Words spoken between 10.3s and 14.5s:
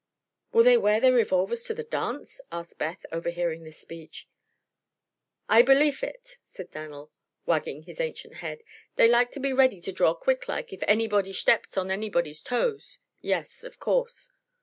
like, if anybody shteps on anybody's toes. Yes; of course."